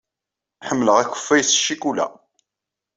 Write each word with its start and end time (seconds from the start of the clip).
Ḥemmleɣ 0.67 0.97
akeffay 0.99 1.41
s 1.43 1.51
ccikula. 1.59 2.07